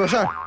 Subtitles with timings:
[0.00, 0.39] 说事儿。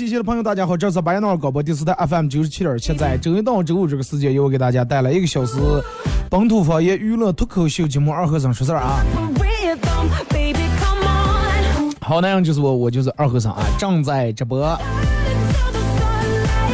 [0.00, 5.58] 机器的朋友，大家好，这是白闹广播电视台 FM 九十七点七，在周一到周五这个时间，由我给大家带来一个小时
[6.30, 9.04] 本土方言娱乐脱口秀节目《二和尚说事儿》啊。
[12.00, 14.66] 好，那样就是我，我就是二和尚啊，正在直播。
[14.66, 14.78] Until
[15.70, 15.80] the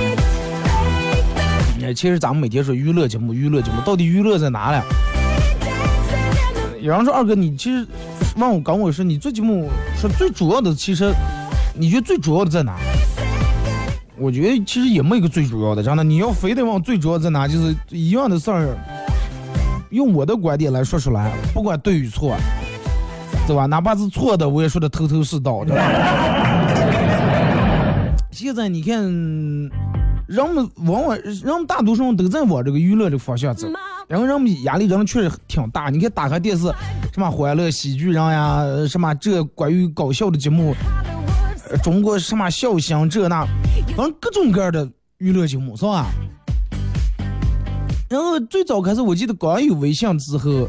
[0.07, 4.79] sunlight fades, 呃其实咱们每天说娱乐节目，娱乐节目到底娱乐在哪里
[5.65, 7.85] ？dancing in the 有人说二哥，你其实
[8.37, 9.69] 问我刚我说你做节目
[10.01, 11.13] 说最主要的，其实
[11.75, 12.77] 你觉得最主要的在哪？
[14.19, 18.77] 我觉得其实也没有一个最主要的，真的，你要非得往最主要在哪，就是一样的事儿，
[19.91, 22.35] 用我的观点来说出来，不管对与错，
[23.47, 23.65] 对吧？
[23.67, 25.75] 哪怕是错的，我也说的头头是道的。
[28.33, 29.03] 现在你看，
[30.27, 33.69] 人们往往人们大多数人都在往这个娱乐这个方向走。
[34.09, 35.91] 然后人们压力真的确实挺大。
[35.91, 36.65] 你看打开电视，
[37.13, 40.75] 什么欢乐喜剧人呀，什么这关于搞笑的节目，
[41.71, 43.45] 呃中国什么笑星这那，
[43.95, 44.89] 反正各种各样的
[45.19, 46.07] 娱乐节目是吧？
[48.09, 50.65] 然后最早开始，我记得刚有微信之后，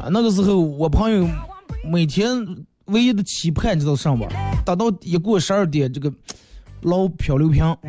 [0.00, 1.28] 啊，那个时候我朋友
[1.84, 2.44] 每天
[2.86, 4.26] 唯一的期盼你知道什么？
[4.64, 6.12] 打到一过十二点，这个
[6.82, 7.64] 捞漂流瓶。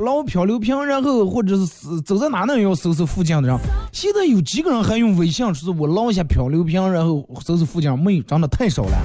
[0.00, 3.58] 捞漂流瓶，然后或者是走在哪呢要搜搜附近的人。
[3.92, 8.96] 现在有几个人还用微信，说是我捞一下漂流瓶，然后搜搜附近，没有，真的太少了。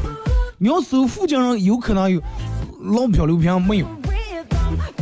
[0.57, 2.21] 你要搜附近人，有可能有
[2.81, 3.87] 捞漂流瓶，没有。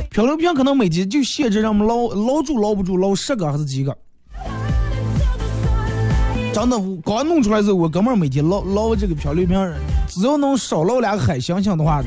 [0.09, 3.95] 漂流瓶可能每天就限制让我们捞捞住捞不住，捞十个还是几个。
[6.53, 9.57] 真的，我刚弄出来之后，我哥们儿每天捞捞这个漂流瓶，
[10.07, 12.03] 只要能少捞两个海星星的话，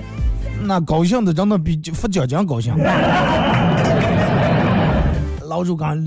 [0.63, 2.77] 那高兴的真的比发奖金高兴。
[5.49, 6.05] 捞住刚，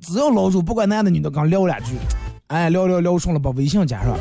[0.00, 1.92] 只要捞住，不管男的女的，刚聊两句，
[2.48, 4.16] 哎，聊聊聊顺了，把微信加上。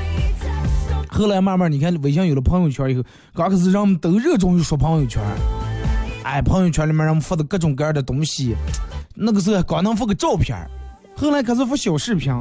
[1.17, 5.19] 后来慢慢，你看微信有了朋友圈以后，刚开始人们都热衷于说朋友圈。
[6.23, 8.55] 哎，朋友圈里面人们发的各种各样的东西，
[9.15, 10.55] 那个时候还能发个照片，
[11.15, 12.31] 后来开始发小视频。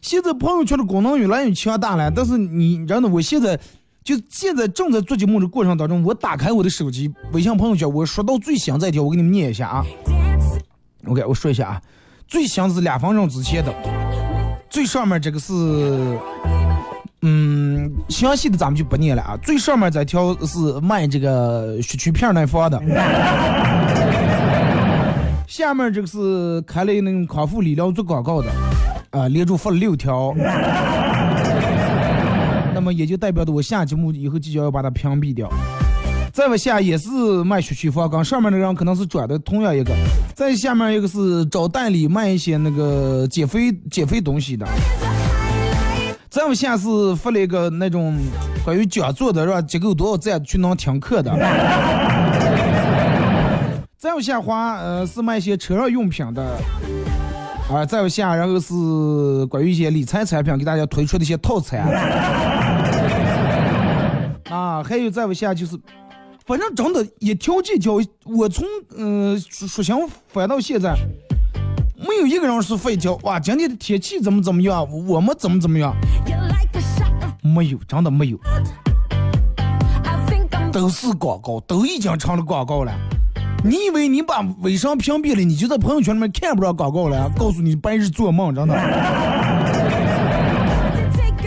[0.00, 3.58] 现在朋友圈的功能越来越强大了，但是你真的，我现在
[4.04, 9.84] 就现在正在做节目的过程当中，我打开我的手机微信朋友圈，我刷到最新这一条，我给你们念一下啊。
[11.06, 11.82] OK，我说一下啊，
[12.28, 13.74] 最新是两分钟之前的，
[14.70, 15.52] 最上面这个是，
[17.26, 19.34] 嗯，详细的咱们就不念了啊。
[19.42, 22.78] 最上面这条是卖这个雪曲片那方的，
[25.48, 28.50] 下面这个是开了那种康复理疗做广告的，
[29.10, 30.34] 啊、连着发了六条。
[32.74, 35.50] 那么也就代表着我下节目以后就要把它屏蔽掉。
[36.30, 37.08] 再往下也是
[37.42, 39.94] 卖学区房，跟上面那个人可能是转的同样一个。
[40.34, 44.68] 再下面一个是找代理卖一些那个减肥减肥东西的。
[46.34, 48.18] 再往下是发了一个那种
[48.64, 49.62] 关于讲座的，是吧？
[49.62, 51.30] 结构多少赞去能听课的。
[53.96, 56.42] 再往下滑，呃，是卖一些车上用品的。
[57.70, 61.82] 啊，再往下，然后是关于一些理财产品给大家推出的一些套餐。
[64.50, 65.78] 啊，还有再往下就是，
[66.46, 68.66] 反正真的一条接一条，我从
[68.98, 69.96] 嗯说说想
[70.26, 70.96] 翻到现在，
[72.06, 75.96] 没有一个人是发一条哇，今天的天气怎么怎么样，我们怎么怎么样
[77.42, 78.38] 没有，真的没有
[80.70, 82.92] 都是广告，都已经成了广告了。
[83.64, 87.30] 你以为你把微商屏蔽了，你就在朋友圈里面看不着广告了？
[87.38, 88.74] 告诉你，白日做梦，真的。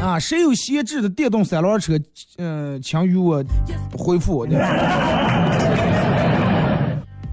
[0.02, 2.00] 啊，谁有闲置的电动三轮车，
[2.38, 3.44] 嗯、请与我
[3.96, 4.48] 回复。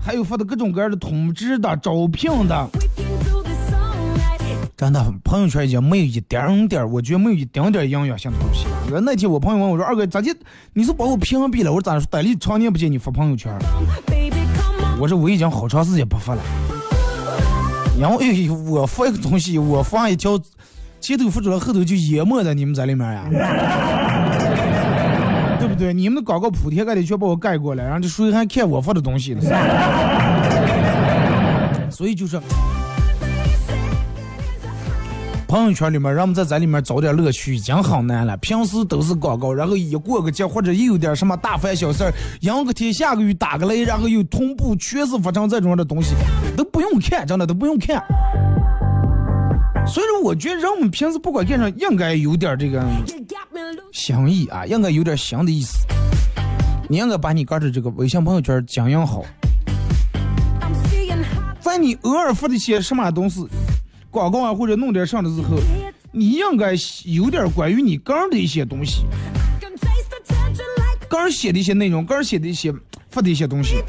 [0.00, 2.68] 还有发的各种各样的通知的、招聘的，
[4.76, 9.00] 真的朋友圈已经没有一点点，我觉得没有一丁点儿营养性的东西了。
[9.00, 10.34] 那天我朋友问我说：“二哥，咋的？
[10.72, 12.04] 你是把我屏蔽了？”我说：“咋说？
[12.10, 13.56] 呆里常年不见你发朋友圈。
[14.98, 16.42] 我说我已经好长时间不发了，
[17.96, 20.36] 因为我发一个东西，我发一条，
[21.00, 23.28] 前头发出来，后头就淹没在你们在里面呀，
[25.60, 25.94] 对不对？
[25.94, 29.42] 你们的广告铺天盖地全把我盖过来，然后这谁还看我发的东西呢？
[31.90, 32.40] 所以就是。
[35.54, 38.36] 朋友圈里面，让我们在这里面找点乐趣已经很难了。
[38.38, 46.16] 平时都是广告，然后一过个节或者一有点什么大烦小事儿，赢个天下个雨打个雷，然后又同步全是发生这种的东西，
[46.56, 48.02] 都不用看，真的都不用看。
[49.86, 52.84] 所以说，我觉得人们平时不管干啥，应该有点这个
[53.92, 55.86] 祥意啊，应该有点新的意思。
[56.88, 59.22] 你应该把你个的这个微信朋友圈经营好，
[61.60, 63.46] 在你偶尔发的些什么东西，
[64.14, 65.56] 广告啊，或者弄点上的之后，
[66.12, 66.72] 你应该
[67.05, 69.05] 有点关于你刚的一些东西，
[71.08, 72.72] 刚写的一些内容，刚写的一些
[73.11, 73.82] 发的一些东西。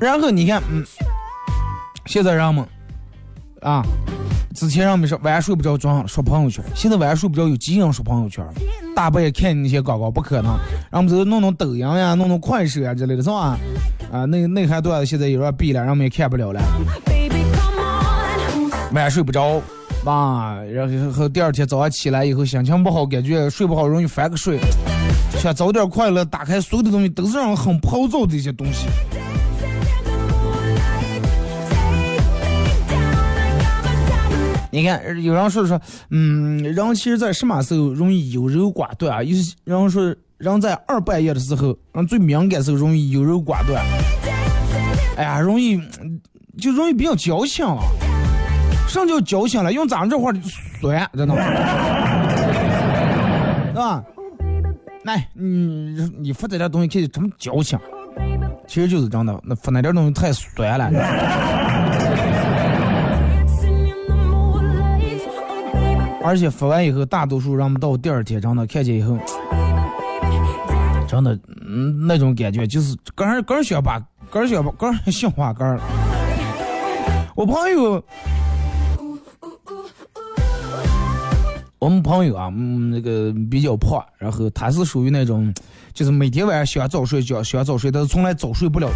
[0.00, 0.86] 然后你看，嗯，
[2.06, 2.64] 现在人们
[3.62, 3.84] 啊，
[4.54, 8.46] 之前人们是晚睡不着，装刷朋友圈；，现在晚睡不着，有经常刷朋友圈。
[8.98, 10.50] 大半夜看那些广告不可能，
[10.90, 13.56] 让我们这弄弄抖音呀，弄弄快手呀之类的，是吧？
[14.10, 16.60] 啊，那那还段子现在有点闭了，让我们也看不了了。
[18.92, 19.62] 晚上睡不着，
[20.04, 24.58] 啊，然后第二天早上起来以后心情不好，感觉睡不好，容易翻个睡，
[25.40, 28.88] 想找点快乐，打开所有的东西都是让人很暴躁的一些东西。
[34.78, 35.80] 你看，有人说说，
[36.10, 39.22] 嗯，人其实在什么时候容易优柔寡断啊？
[39.22, 43.84] 有些人说，人在二半夜的时候，人最敏感时候容易优柔寡断，
[45.16, 45.80] 哎呀，容易
[46.58, 47.78] 就容易比较矫情啊。
[48.88, 49.72] 什么叫矫情了？
[49.72, 50.40] 用咱们这话就
[50.80, 51.34] 酸，真的，
[53.66, 54.04] 是吧？
[55.04, 57.76] 来，你你发这点东西看着这么矫情，
[58.68, 60.88] 其实就是真的，那发那点东西太酸了。
[66.22, 69.16] 而且发完以后，大多数人们到第二天真的看见以后，
[71.06, 73.98] 真的，嗯，那种感觉就是个人个人想把
[74.30, 75.78] 个人想把个人想花个人。
[77.34, 78.02] 我朋友，
[81.78, 85.54] 我们朋友啊，嗯，那个比较胖，然后他是属于那种，
[85.94, 88.94] 就是每天晚上想早睡觉，想早睡，但是从来早睡不了的，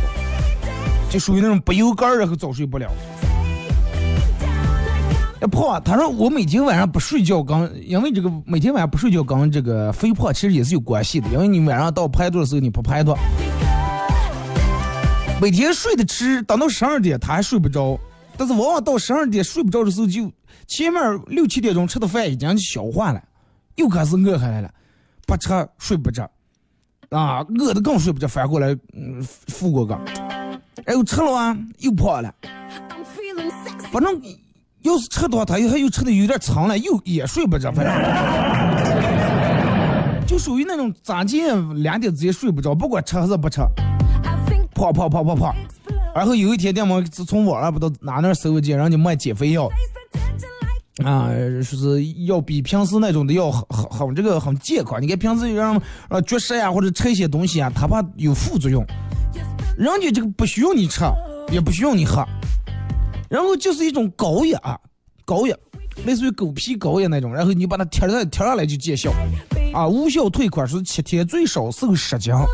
[1.08, 2.90] 就属于那种不油肝儿，然后早睡不了。
[5.42, 13.12] 哎，胖啊，他说我每天晚上不睡觉，跟因为这个每天晚上不睡觉跟这个肥胖其实也是有关系的，因为你晚上到排毒的时候你不排毒，
[15.40, 17.98] 每天睡得迟，等到十二点他还睡不着，
[18.36, 20.30] 但是往往到十二点睡不着的时候，就
[20.68, 23.20] 前面六七点钟吃的饭已经消化了，
[23.74, 24.72] 又开始饿下来了，
[25.26, 26.30] 不吃睡不着，
[27.10, 29.98] 啊，饿的更睡不着，反过来嗯负过个，
[30.84, 32.32] 哎呦吃了啊又胖了。
[33.90, 34.22] 反正
[34.82, 37.94] 要是吃的话，他又他又吃的有点长了，又也睡不着，反正
[40.26, 45.54] 就属于那种咋见两点之间睡不着，不管吃还是不吃，I think 胖胖胖胖胖。
[45.54, 46.14] explode.
[46.14, 49.68] 然后有一天，他们从网上不知道哪那搜见，人家卖减肥药
[51.04, 51.30] 啊，
[51.62, 55.00] 说是要比平时那种的要很很很这个很健康。
[55.00, 58.84] 你看平时让呃绝食呀或者吃一些东西啊，他怕有副作用。
[59.76, 61.02] 人家这个不需要你吃，
[61.50, 62.22] 也不需要你喝，
[63.32, 64.78] 然后就是一种膏药啊，
[65.24, 65.56] 膏药，
[66.04, 69.10] 类似于狗皮膏药那种，然后你把它贴上贴上来就见效
[69.72, 72.44] 啊，无效退款是七天，最少瘦十斤啊。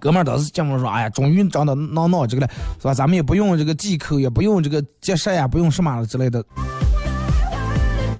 [0.00, 2.94] 哥们儿当时这么说，哎呀，终于长到闹闹这个了，是吧？
[2.94, 6.42] 咱们也不用这个忌口，也不用这个节食呀，不用什么了之类的。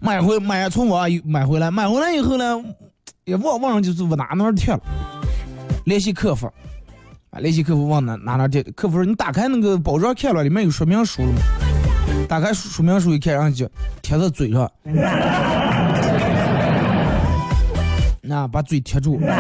[0.01, 2.63] 买回买从网上买回来，买回来以后呢，
[3.25, 4.81] 也忘忘了就是往哪哪贴了，
[5.87, 6.47] 联系客服。
[7.31, 8.63] 啊，联系客服往哪哪哪贴？
[8.75, 11.39] 客服说你打开那个包装看了，里面有说明书了吗？
[12.27, 13.69] 打开说明书一看，然后就
[14.03, 14.71] 贴在嘴上，
[18.23, 19.21] 那、 把嘴贴住。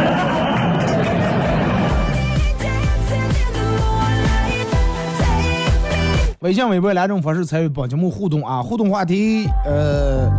[6.40, 8.62] 微信、微博两种方式参与本节目互动啊！
[8.62, 10.30] 互动话题，呃，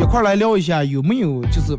[0.00, 1.78] 一块来聊一下，有没有就是，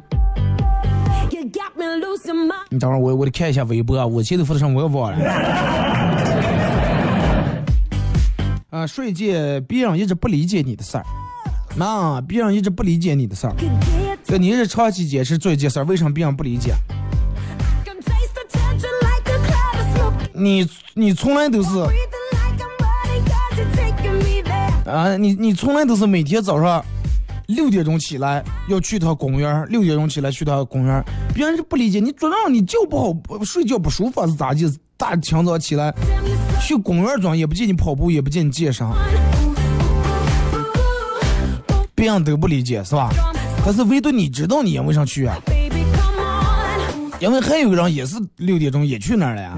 [2.69, 5.17] 你等会儿我我得看一下微博啊，我前头发的什么我也忘了。
[8.71, 11.05] 啊，说一件别人一直不理解你的事儿，
[11.75, 13.55] 那别人一直不理解你的事儿
[14.23, 16.73] 就你是长期坚持做一件事儿，为什么别人不理解.
[20.33, 21.69] 你你从来都是.
[24.89, 26.83] 啊，你你从来都是每天早上
[27.47, 34.71] 六点钟起来要去趟公园儿，六点钟起来去趟公园儿，别人是不理解你，早上你觉不好，睡觉不舒服是咋的？
[34.97, 35.93] 大清早起来
[36.59, 38.85] 去公园儿转，也不见你跑步，也不见你健身，
[41.95, 43.09] 别人都不理解是吧？
[43.63, 45.37] 但是唯独你知道你因为啥去啊.
[47.19, 49.57] 因为还有个人也是六点钟也去那儿了呀。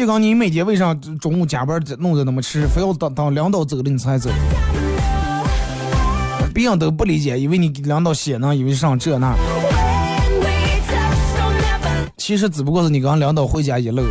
[0.00, 4.30] 就讲你每天为啥中午加班弄着那么吃，非要等等领导走了你才走？
[6.54, 9.36] 别人都不理解，以为你给领导写呢，以为上这那。
[12.16, 14.02] 其实只不过是你刚领导回家一路，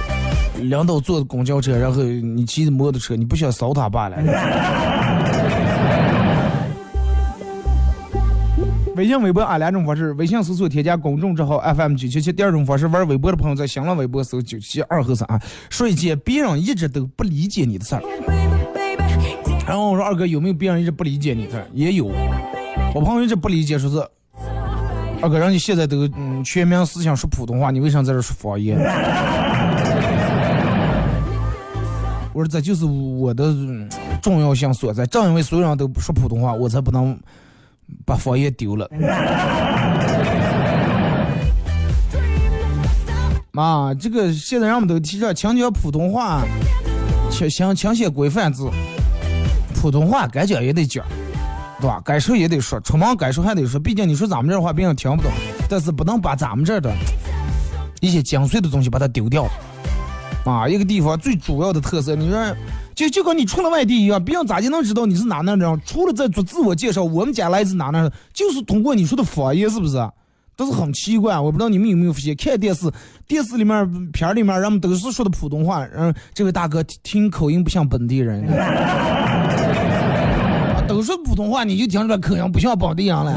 [0.59, 4.17] 领导坐公交车，然后你骑着摩托车，你不想扫他罢了。
[8.99, 12.33] 微信、微博啊两种方式，微信搜索添加公众账号 FM 九七七。
[12.33, 18.01] 第二种方式，玩微博的朋友在新浪微博搜九七二和三啊，说一件别人一直都不理解你的事儿。
[19.65, 21.65] 然后我说二哥有没有别人一直不理解你的事儿？
[21.73, 22.11] 也有，
[22.93, 24.05] 我朋友一直不理解，说是
[25.21, 28.77] 二哥，人家现在都嗯全民思想说普通话，你为啥在这说方言？
[32.33, 33.55] 我说这就是我的、
[34.21, 37.17] 重要性所在，正因为所有人都不说普通话，我才不能
[38.05, 38.89] 把方言丢了。
[43.51, 46.43] 妈， 这个现在人们都提倡强调普通话，
[47.31, 48.69] 强强强写规范字，
[49.75, 51.05] 普通话该讲也得讲，
[51.79, 52.01] 对吧？
[52.03, 55.31] 该说也得说，出门该说还得说，毕竟你说咱们这儿话别人听不懂，
[55.69, 56.93] 但是不能把咱们这儿的
[58.01, 59.47] 一些精髓的东西把它丢掉。
[60.45, 62.55] 啊，一个地方最主要的特色，你说
[62.99, 65.81] 就就跟你出了外地一样，别人咋就能知道你是哪哪的人？
[65.85, 69.95] 除了在做自我介绍，我们家来自哪哪的，就是通过你说的方言，是不是？
[70.57, 72.91] 都是很奇怪，我不知道你们有没有发现，看电视，
[73.25, 79.23] 电视里面片儿里面，人们都是说的普通话，嗯，这位大哥听听口音不像本地人，啊
[80.85, 83.31] 都说普通话，你就听出来口音不像本地人了。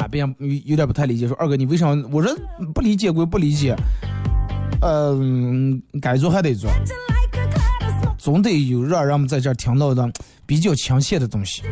[0.00, 1.86] 啊，别人有有点不太理解，说二哥你为啥？
[2.10, 2.36] 我说
[2.74, 3.76] 不理解归不理解，
[4.82, 6.70] 嗯、该做还得做，
[8.18, 10.10] 总得有让人们在这儿听到的
[10.44, 11.62] 比较亲切的东西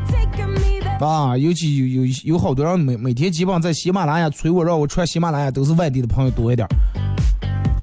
[1.00, 1.36] 啊。
[1.36, 6.70] 尤其有有有好多人每每天基本上在喜马拉雅催我让我传喜马拉雅，都是外地的朋友多一点儿，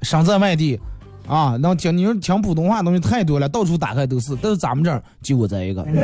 [0.02, 0.80] 身在外地。
[1.28, 5.82] 啊，能听你说听普通话的东西太多了，到处打开都是，但是咱们这儿就我这一个，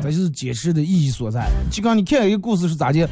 [0.00, 1.50] 这就是解释的意义所在。
[1.68, 3.06] 就刚你看一个故事是咋的？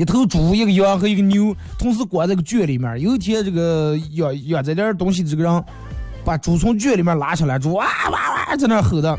[0.00, 2.98] 一头猪、一个羊和一个牛同时关在个圈里面。
[2.98, 5.64] 有一天，这个养养这点东西这个人，
[6.24, 9.14] 把猪从圈里面拉出来，猪哇哇哇在那吼的，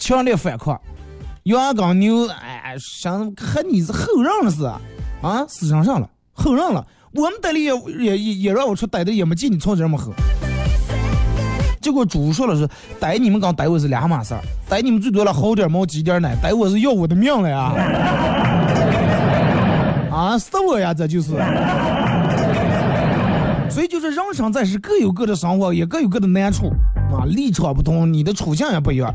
[0.00, 0.76] 强烈反抗。
[1.44, 4.80] 羊跟牛，哎，想和你是后让了是啊？
[5.22, 6.84] 啊，死上上了，后让了。
[7.14, 10.12] 我们逮的也也也也让我出逮的也没见你从这么吼。
[11.80, 18.49] 结果猪说了是逮你们跟逮我是两码事儿，逮你们最多了薅点毛挤点奶，逮我是要我的命了呀！
[20.20, 21.30] 啊，是我呀，这就是。
[23.70, 26.66] 所以就是人生在世各有各的生活，也各有各的难处
[27.10, 29.10] 啊，立场不同，你的处境也不一样，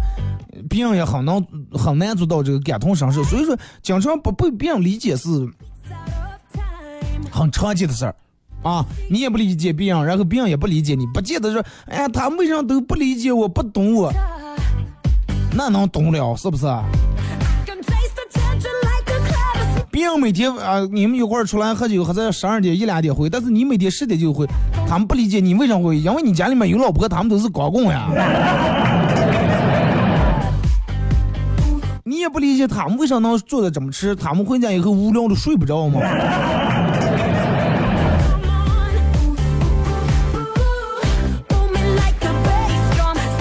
[0.67, 3.23] 别人也很难很难做到这个感同身受。
[3.23, 5.29] 所以说，经常不被别人理解是.
[7.31, 8.15] 很常见的事儿。
[8.63, 14.11] 啊，你也不理解别人，然后别人也不理解你，不见得说，哎呀，他们为啥都不理解我，不懂我，
[15.55, 16.65] 那能懂了是不是？
[19.95, 24.45] 别人每天啊、你们一块儿出来喝酒，喝在十二点一两点回，但是你每天十点就回，
[24.85, 28.09] 他们不理解你为什么会，因为你家里面有老婆，他们都是光棍呀。
[32.03, 36.01] 你也不理解他们为啥能做的这么迟，他们回家以后无聊的睡不着吗？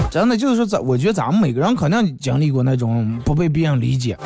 [0.09, 4.17] 真的就是说，咱我觉得咱们每个人肯定经历过那种不被别人理解，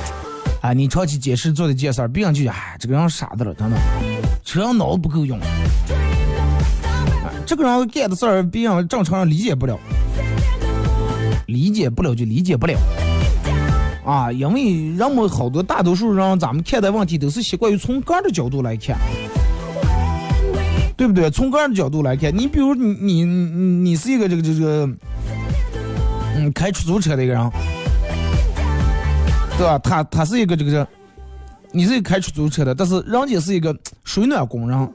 [0.61, 3.77] 啊，你长期解释做的这件事儿，别人就哎，这个人傻子了，真的，
[4.43, 5.45] 这人脑子不够用，啊
[7.45, 9.79] 这个人干的事儿，别人正常人理解不了，
[11.47, 12.77] 理解不了就理解不了，
[14.05, 18.97] 啊，因为人们好多大多数人，咱们看待问题都是习惯于从个人的角度来看。
[20.97, 21.31] 对不对？
[21.31, 24.85] 从个人的角度来看，你比如你你你你是一个这个这个，
[26.35, 27.51] 嗯，开出租车的一个人，
[29.59, 29.77] 对吧？
[29.79, 30.87] 他他是一个这个这，
[31.73, 34.89] 你是开出租车的，但是人家是一个水暖工人，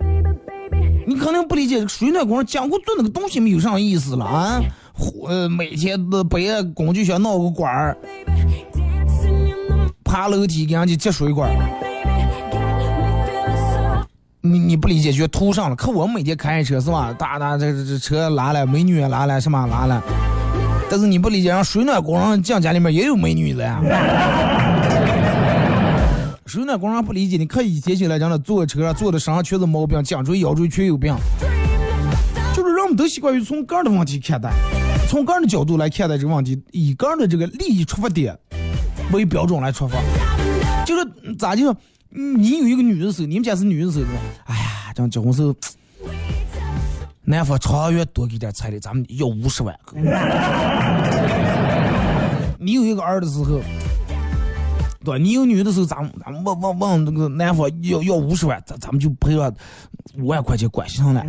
[1.06, 4.58] 你肯定不理解水暖工人讲过做那个东西没有啥意思了啊。
[5.28, 7.94] 呃，每天都背着工具箱闹个管儿，
[10.02, 11.56] 爬楼梯给人家接水管儿。
[14.40, 15.76] 你你不理解，觉得图上了。
[15.76, 17.12] 可我们每天开车是吧？
[17.18, 20.02] 哒哒，这这车拉了，美女也拉了，什么拉了？
[20.94, 23.82] 但是你不理解，让水暖工人进家里面也有美女的呀。
[26.46, 31.12] 水暖工人不理解，你看以前起来讲的坐车坐的身上全是毛病，颈椎腰椎全有病，
[32.54, 34.52] 就是人们都习惯于从个人的问题看待，
[35.08, 38.38] 从个人的角度来看待这个问题，以个人的这个利益出发点
[39.10, 39.98] 为标准来出发，
[40.86, 41.04] 就是
[41.36, 41.74] 咋就？
[42.10, 44.04] 你有一个女的时候，你们家是女的时候，
[44.44, 45.52] 哎呀，这样结婚时候，
[47.26, 49.74] 男方长月多给点彩礼，咱们要五十万。
[52.58, 53.62] 你有一个儿的时候，
[55.02, 59.50] 对，你有女的时候，咱们咱们问问问那个男方要要五十万，咱咱们就赔了
[60.18, 61.24] 五万块钱关系上了。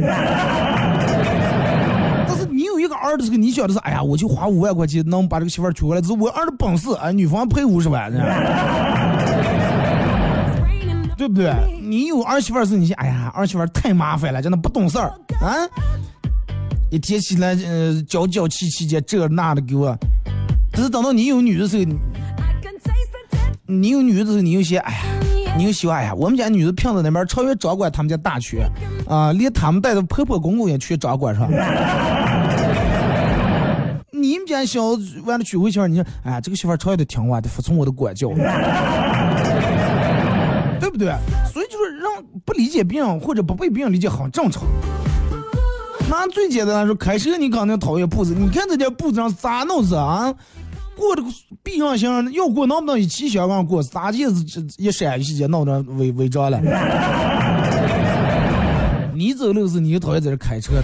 [2.28, 8.12] 但是你有一个儿的时候，你想的是，哎呀，我就花五万块钱能把这个媳妇儿娶回来，这是我儿的本事，哎，女方赔五十万。
[11.26, 11.52] 对不对？
[11.82, 15.08] 你有儿媳妇儿时，你，哎呀，儿媳妇太麻烦了，真的不懂事儿
[15.42, 15.68] 啊！
[16.92, 19.98] 一天起来，呃，娇娇气气的，这那的给我。
[20.72, 21.84] 但是等到你有女的时候，
[23.66, 25.00] 你有女的时候，你又想，哎呀，
[25.58, 28.70] 你又喜欢，哎呀，我们家女的平子那边超越掌管他们家大权
[29.10, 31.50] 啊，连他们带的婆婆公公也去掌管上。
[34.12, 34.82] 你们家小
[35.26, 38.30] 完了娶回去，你说，哎呀，这个媳妇超越的听话，得服从我的管教。
[40.86, 41.12] 对不对？
[41.52, 44.62] 所以就是让不理解别人或者不被别人理解很正常。
[46.08, 50.32] 拿最简单的说，开车你肯定讨厌步子，你看这点步子上咋弄子啊？
[50.96, 51.28] 过这个
[51.64, 53.82] 避让行，要过能不能一起小刚过？
[53.82, 56.62] 咋地是一闪一直闹着违违章了？
[59.16, 60.84] 你走路是你讨厌在这开车的。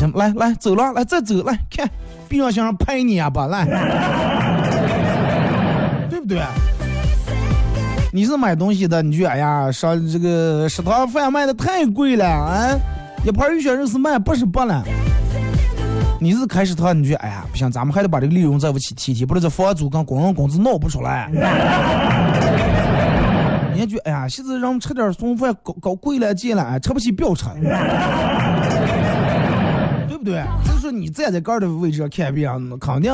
[0.00, 1.88] 行，来来走了，来再走来看，
[2.28, 3.64] 避让行上拍你啊吧，来，
[6.10, 6.42] 对不对？
[8.16, 12.74] 你是买东西的，你就哎呀，上这个食堂饭卖的太贵了啊，
[13.26, 14.82] 一盘鱼血肉是卖八十八了。
[16.18, 21.28] 你是开食堂，你就哎呀，不行，咱们还得把这个利润再不起提提，不然这房租跟工人工资闹不出来。
[23.74, 27.44] 人家就哎呀，现在让吃点送饭搞搞贵了贱了，吃不起不要吃，
[30.08, 30.42] 对不对？
[30.64, 33.12] 就是说你站在这儿的位置上看别人，肯定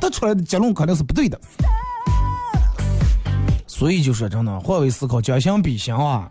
[0.00, 1.36] 得出来的结论肯定是不对的。
[3.80, 6.28] 所以就说真的，换位思考，将心比心啊！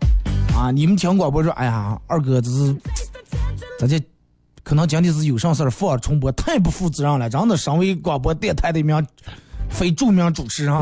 [0.56, 2.72] 啊，你们听广播说，哎呀，二哥这是，
[3.76, 4.00] 咱这
[4.62, 7.28] 可能今天是有啥事儿放重播，太不负责任了。
[7.28, 9.04] 真的，身为广播电台的一名
[9.68, 10.72] 非著名主持人，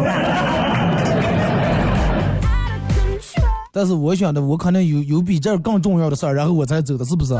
[3.72, 7.32] 但是我想的，我可能有有比这更重要的事儿，然后我才走的，是不是？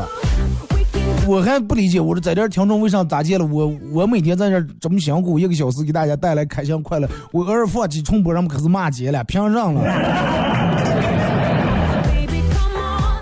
[1.29, 3.45] 我还不理解，我说在这听众为啥咋接了？
[3.45, 9.79] 我我每天在这这么辛苦一个小时，给大家带来开心快乐，我偶尔放弃重播，人们可是骂街了，凭啥了？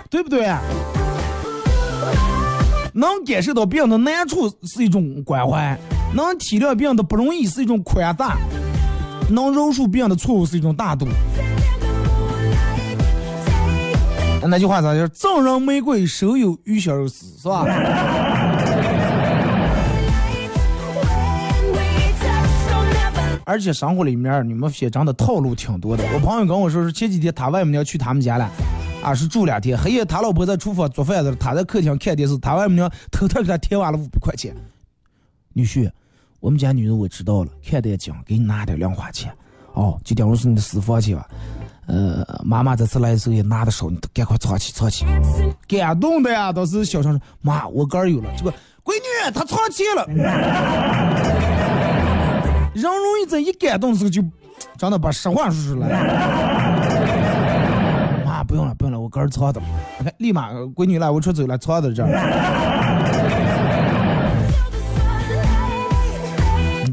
[0.10, 0.48] 对不对？
[2.94, 5.78] 能感受到别人的难处是一种关怀，
[6.16, 8.38] 能体谅别人的不容易是一种宽大，
[9.30, 11.06] 能饶恕别人的错误是一种大度。
[14.46, 15.08] 那句话咋叫？
[15.10, 17.66] 赠人玫瑰，手有余香肉丝，是吧？
[23.44, 26.04] 而且生活里面，你们现真的套路挺多的。
[26.14, 28.50] 我朋友跟我说，是前几天他外母娘去他们家了，
[29.02, 29.78] 啊，是住两天。
[29.78, 34.54] 黑夜他老婆在厨房做饭的，他在客厅看电视，他外母娘偷偷给他添完了五百块钱。
[35.54, 35.90] 女婿，
[36.40, 39.32] 我们家女人我知道了，看得紧，给你拿点零花钱。
[39.74, 41.28] 哦，就当我是你的私房钱吧。
[41.88, 45.06] 呃，妈妈这次来的时候也拿的少，你赶快藏起藏起。
[45.68, 48.52] 感动的呀，都是小声说：“妈，我哥有了。”这个
[48.84, 50.06] 闺女她藏起了。
[52.76, 54.22] 人容易在一感动的时候就
[54.78, 55.88] 真的把实话说出来。
[58.26, 59.62] 妈，不用了不用了，我哥藏的。
[59.98, 62.10] 你看，立马闺女来，我出走了，藏在这儿。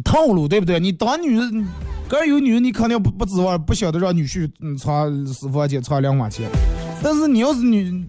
[0.04, 0.78] 套路对不对？
[0.78, 1.66] 你当女人。
[2.14, 6.48] 哥有女人，你肯定不不指望不晓得让女婿嗯藏私房钱藏两万钱，
[7.02, 8.06] 但是你要是女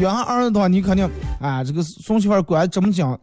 [0.00, 1.06] 养儿子的话，你肯定
[1.38, 3.20] 啊这个送媳妇管怎么讲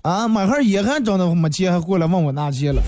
[0.00, 2.80] 啊买盒烟还真的没钱，还过来问我拿钱了。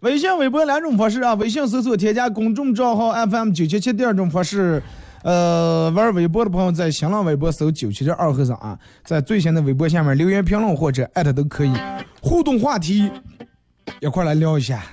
[0.00, 4.82] 微信、微博两种方式啊，微信搜索添加公众账号 FM 九七七，第二种方式。
[5.26, 11.72] 呃，玩微博的朋友在新浪微博搜九七七二和尚啊，在最新的微博下面留言评论或者艾特都可以。
[12.22, 13.10] 互动话题，
[14.00, 14.84] 一块来聊一下，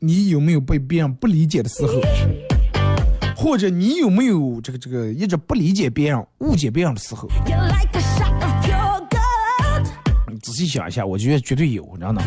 [0.00, 1.92] 你有没有被别人不理解的时候？
[3.34, 7.26] 或者你有没有这个这个一直不理解别人、误解别人的时候？
[10.30, 12.22] 你仔细想一下，我觉得绝对有，你知道吗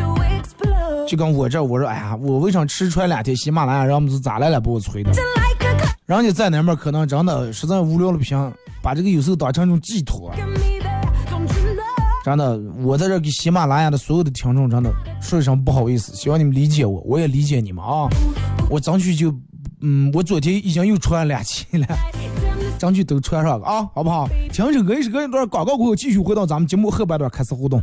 [1.06, 5.12] 就跟我这，我说，哎呀，我为啥吃出来两天喜马拉雅，让我们是咋来了把我催的？
[6.08, 10.32] 人家在那边可能真的实在无聊了不行，把这个有时候当成一种寄托。
[12.24, 14.90] 真的，我在这给喜马拉雅的所有的听众，真的
[15.20, 18.08] 说一声不好意思，希望你们理解我，我也理解你们啊。
[18.70, 19.30] 我争取就，
[19.82, 21.86] 嗯，我昨天已经又传两期了，
[22.78, 24.26] 争取都穿上啊，好不好？
[24.50, 27.82] 听首歌，一首歌一段广告过后，继续回到咱们节目后半段开始互动。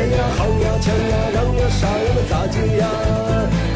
[0.00, 2.88] 哎呀好呀抢呀让呀啥呀么咋接呀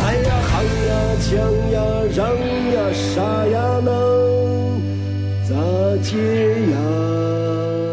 [0.06, 1.30] 哎呀好呀抢
[1.70, 1.76] 呀
[2.16, 2.24] 让
[2.72, 3.90] 呀啥呀么
[5.46, 5.54] 咋
[6.02, 6.16] 接
[6.72, 7.83] 呀？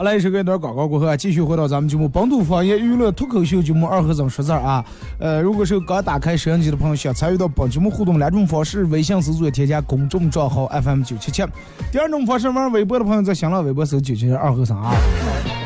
[0.00, 4.82] 好来，一首歌一段广告过后啊，继续回到咱们节目本土方言娱乐脱口秀节目二和尚说事儿啊。
[5.18, 11.44] 呃，如果是刚打开摄像机的朋友，想参与到本节目互动两种方式：微信搜索添加公众账号 FM 九七七；
[11.92, 14.94] 第二种方式玩微博的朋友在新浪微博搜九七七二和尚啊。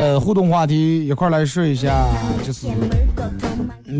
[0.00, 2.04] 呃，互动话题一块来说一下，
[2.44, 2.66] 就是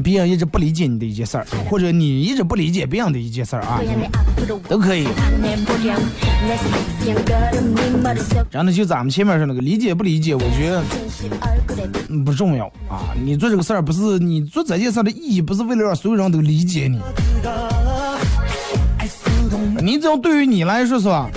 [0.02, 3.80] 别人一直不理解你的一件事儿，或者你一直不理解别人的一件事儿啊，
[4.68, 5.06] 都可以。
[8.50, 10.82] 然后呢就咱们前面说那个理解不理解，我觉得
[12.24, 13.12] 不重要啊。
[13.22, 17.00] 你做这个事儿不是你做这件事的意义，不是为了让所有人都理解你。
[19.82, 21.28] 你只要对于你来说是吧？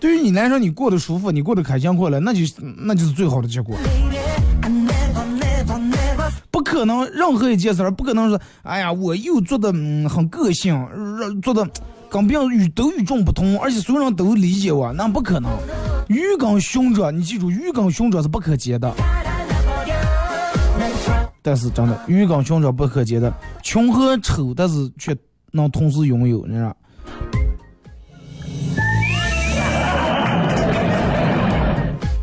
[0.00, 2.40] 对于你来说，你过得舒服，你过得开心快乐，那就
[2.78, 3.76] 那就是最好的结果。
[6.50, 10.74] 不可能任何一件事儿不可能说，哎呀，我又做的嗯很个性，
[11.20, 11.68] 让做的
[12.12, 15.50] 跟别人与都与众不同，而且所有人都理解我，那不可能。
[16.08, 18.92] 鱼跟熊掌，你记住，鱼跟熊掌是不可兼的。
[21.40, 25.16] 但是真的，鱼跟熊掌不可兼的，穷和丑，但是却
[25.52, 26.76] 能同时拥有，你知道？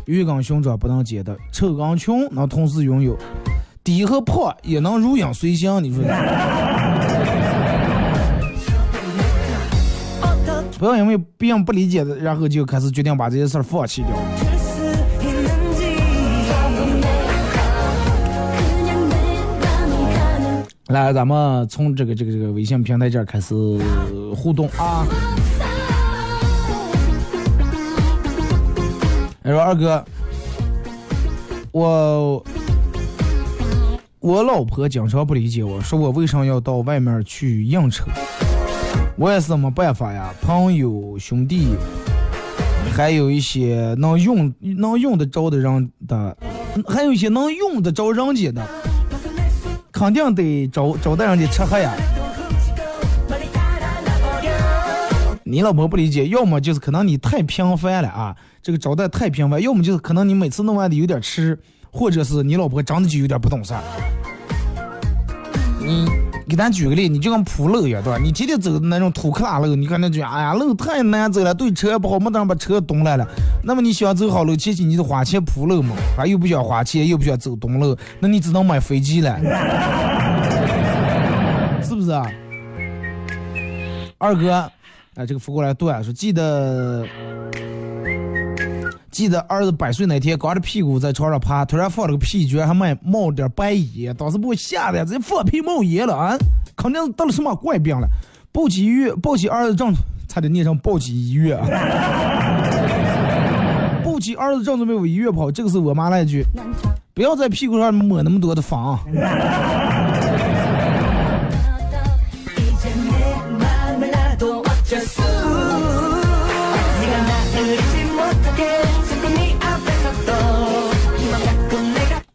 [0.06, 3.18] 鱼跟熊掌不能兼的，丑跟穷能同时拥有，
[3.82, 6.04] 低和破也能如影随形，你说？
[10.80, 14.10] 不要因为别人不理解的，然后就开始决定把这些事儿放弃掉。
[20.86, 23.54] 来，咱们从这个这个这个微信平台这儿开始
[24.34, 25.06] 互动啊。
[29.42, 30.02] 哎说二哥，
[31.72, 32.42] 我
[34.20, 38.06] 我老婆经常不理解我，说我为啥要到外面去应酬。
[39.20, 41.74] 我也是没办法呀，朋友兄弟，
[42.96, 46.34] 还有一些能用能用得着的人的，
[46.88, 48.66] 还有一些能用得着人家的，
[49.92, 51.92] 肯定得招招待人家吃喝呀。
[55.44, 61.58] 你老婆不理解，要么就是可能你太频繁了啊，这个招待太频繁；要么就是可能你每次弄完的有点吃，
[61.92, 63.74] 或者是你老婆长得就有点不懂事。
[65.78, 66.08] 你
[66.50, 68.18] 给咱举个例，你就跟铺路一样，对吧？
[68.20, 73.24] 你天天走那种土坷垃路，你看那就哎呀，路太难走了，对车不好，没得人把车动烂了。
[73.62, 79.38] 那么你想走好路，前期你就花钱铺路嘛，啊又不想花钱，又不想走东路，那你只能买飞机了，
[81.80, 82.26] 是不是啊？
[84.18, 84.68] 二哥，
[85.14, 87.06] 哎，这个扶过来对啊，说记得
[89.20, 96.38] 记得儿子百岁那天，光着屁股在床上爬，突然放了个屁，居然还冒冒点白烟，当时把我吓得直接放屁冒烟了啊！
[96.74, 98.08] 肯定是得了什么怪病了，
[98.50, 99.92] 抱起医院，抱起儿子正，
[100.26, 101.66] 差点念成抱起医院啊！
[104.02, 106.42] 抱起儿子正准备往 医院跑，这个时候我妈来一句
[107.12, 108.78] ：“不要在屁股上抹那么多的粉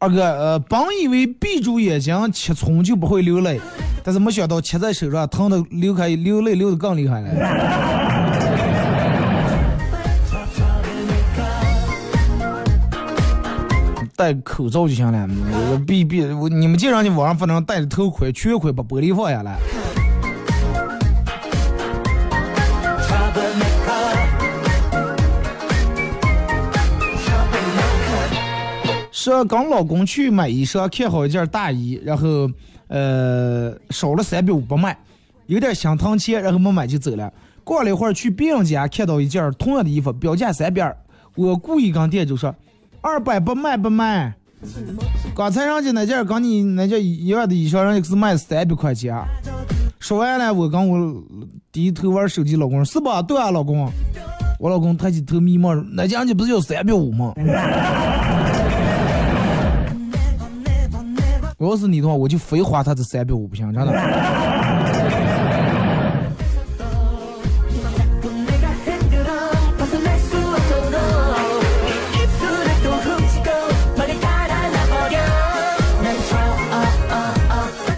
[0.05, 3.59] 二哥，呃，本以为闭住眼睛切葱就不会流泪，
[4.03, 7.29] 但是没想到切在手上疼的流开流泪流的更厉害了。
[14.15, 15.27] 戴口罩就行了。
[15.71, 19.57] 我闭闭，我你们经常去网上不能戴着头盔，全盔把玻璃放下来。
[29.25, 32.47] 说跟老公去买衣裳，看好一件大衣，然后
[32.89, 34.95] 呃少了三百五不卖，
[35.47, 37.33] 有点心疼钱，然后没买就走了。
[37.63, 40.95] 过了一会儿去别人家看到一件同样的衣服，标价三百二，
[41.35, 42.55] 我故意跟店主说
[43.01, 44.31] 二百不卖不卖。
[45.35, 49.11] 刚才人家那件跟你那件一样的衣裳，人家是卖三百块钱。
[49.99, 51.23] 说完了，我跟我
[51.71, 53.23] 低头玩手机，老公是吧？
[53.23, 53.91] 对啊，老公。
[54.59, 57.33] 我老公抬起头迷茫，那件人家不是要三百五吗？
[61.57, 63.91] 我要是你的话，我就非花他这三百五不行，真的。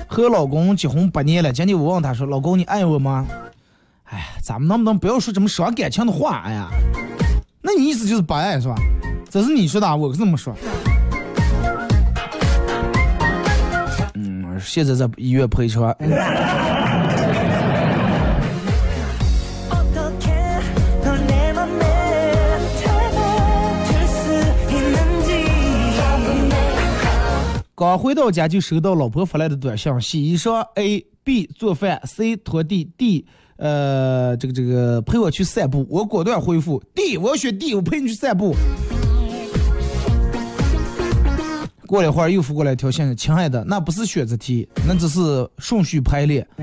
[0.07, 3.25] 和老公结婚八年了，今天我问他说：“老公，你爱我吗？”
[4.05, 6.41] 哎，咱们能不能不要说这么伤感情的话？
[6.45, 6.69] 哎呀，
[7.61, 8.75] 那你意思就是不爱是吧？
[9.29, 10.55] 这是你说的，我是这么说。
[14.59, 15.95] 现在在医院陪穿。
[27.79, 33.23] 刚回到家就收到老婆发来的短信：洗衣裳，A、B 做饭，C 拖地，D
[33.57, 35.85] 呃这个这个陪我去散步。
[35.87, 38.55] 我果断回复：D，我要选 D，我陪你去散步。
[41.87, 46.45] 过了一会儿又发过来一条信息：亲爱的，那不是选择题，那只是顺序排列。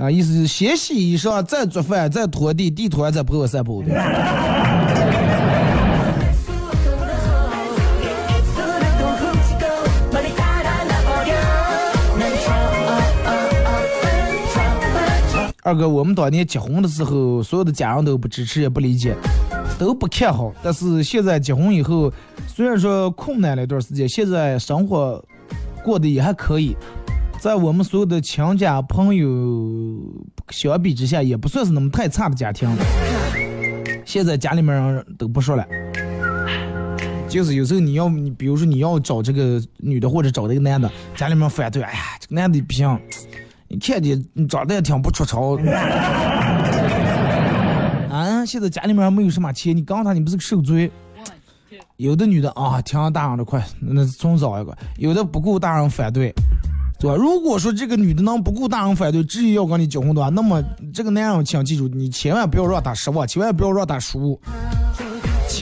[0.00, 3.88] 啊，意思是先洗衣裳，再做饭，再拖地，地拖完再陪我散步的。
[15.64, 19.14] 二哥，我们当年结婚的时候，所有的家人都不支持，也不理解，
[19.78, 20.52] 都不看好。
[20.60, 22.12] 但是现在结婚以后，
[22.48, 25.24] 虽然说困难了一段时间，现在生活
[25.84, 26.76] 过得也还可以。
[27.38, 30.00] 在我们所有的亲家朋友
[30.50, 32.68] 相比之下，也不算是那么太差的家庭。
[34.04, 35.64] 现在家里面人都不说了，
[37.28, 42.98] 就是有时候你要你比如说你要找这个女的或者找这个男的，家里面反对，哎呀，这个男的不行。
[43.72, 45.56] 你看你长得也挺不出潮。
[48.10, 50.90] 啊，现在家里面没有什么钱，你刚他你不是个受罪。
[51.96, 56.34] 有的女的啊，挺大人的快，那总找一个；有的不顾大人反对，
[56.98, 57.16] 对吧？
[57.16, 64.38] 如果说这个女的能不顾大人反对，执意要跟你结婚的话，那么这个男人请记住，你千万不要让他失望，千万不要让他输，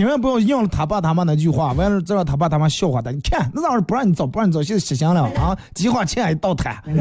[0.00, 3.10] 千万不要应了他爸他妈那句话，完了再让他爸他妈笑话他。
[3.10, 6.74] 你看那当时不让你走，不让你走，现在实行了啊， 计划钱还倒摊。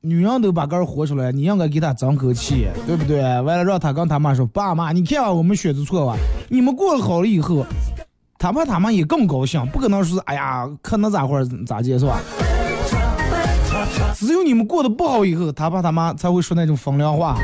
[0.00, 3.22] 女人都把个儿活出来，你应该给她争口气，对不对？
[3.40, 6.16] 完了让她跟他妈说：“爸妈，你看啊，我们选择错了，
[6.48, 7.66] 你们过得好了以后，
[8.38, 12.20] 他爸他妈也更高兴，不可能说是哎呀，可能咋会儿咋接是吧？
[14.14, 17.36] 只有你们过得不好以后，他爸他妈才会说那种风凉话。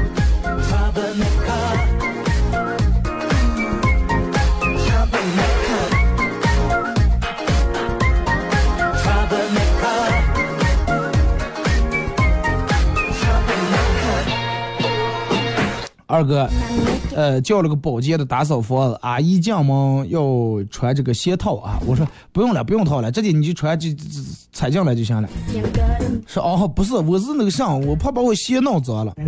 [16.10, 16.48] 二哥，
[17.14, 20.20] 呃，叫了个保洁的打扫房子，阿姨进门要
[20.70, 21.78] 穿这个鞋套啊。
[21.86, 23.90] 我说不用了，不用套了，直接你就穿就
[24.50, 25.28] 踩进来就行了。
[26.26, 29.12] 说哦，不是，我是那个啥，我怕把我鞋弄脏了。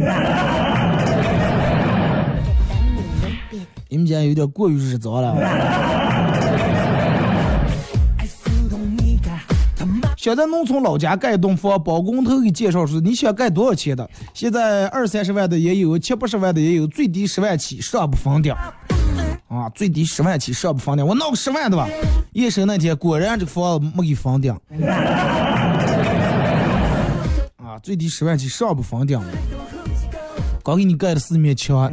[3.91, 5.37] 你们家有点过于日杂了。
[10.21, 14.07] 想在农村老家盖一栋房，包工头给介绍说你想盖多少钱的？
[14.35, 18.53] 现在二三十万的也有，七八十万的也有，最低十万起，上不封顶。
[19.49, 21.07] 啊，最低十万起，上不封顶。
[21.07, 21.89] 我闹个十万的吧。
[22.35, 24.55] 验收那天，果然这房子没给封顶。
[27.57, 29.19] 啊，最低十万起，上不封顶。
[30.63, 31.91] 刚给你盖的四面墙，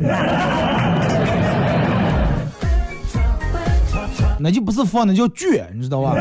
[4.37, 6.13] 那就不是房，那叫倔，你知道吧？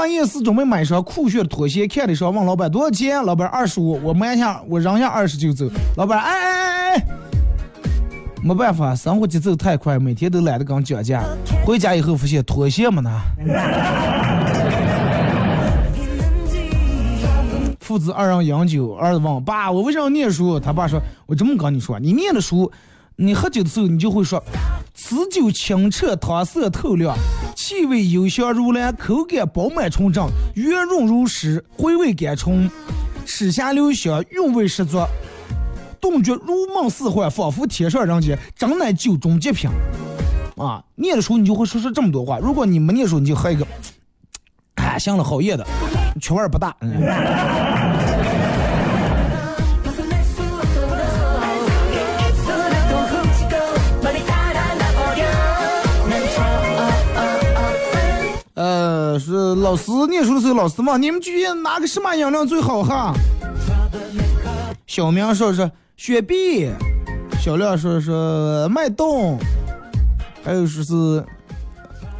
[0.00, 3.22] 半夜市准备买双酷炫的拖鞋，看的时候，问老板多少钱？
[3.22, 5.68] 老板二十五，我买下，我扔下二十就走。
[5.94, 7.06] 老板，哎哎哎哎，
[8.42, 11.22] 没办法，生活节奏太快，每天都懒得跟讲价。
[11.66, 13.20] 回家以后发现拖鞋没拿。
[17.78, 20.98] 父子二人饮酒，儿子问爸：“我为啥要念书？”他爸说
[21.28, 22.72] ：“我这么跟你说，你念的书，
[23.16, 24.42] 你喝酒的时候你就会说，
[25.02, 27.16] 此酒清澈，汤色透亮，
[27.56, 32.70] 气味幽香如兰，口感饱满纯正，圆润如丝，回味甘醇，
[33.24, 34.98] 齿下留香，韵味十足，
[36.00, 39.70] 顿觉如梦似幻，仿佛天上人间，真乃酒中极品。”
[40.58, 42.38] 啊，念的时候你就会说出这么多话。
[42.38, 43.66] 如果你没念书，你就喝一个，
[44.74, 45.66] 哎，香了好夜的，
[46.20, 46.76] 缺味儿不大。
[59.18, 63.12] 是老师念书的时候，老师嘛你们觉得哪个什么饮料最好喝？
[64.86, 66.70] 小明说是雪碧，
[67.40, 69.38] 小亮说是脉动。
[70.42, 71.22] 还有说是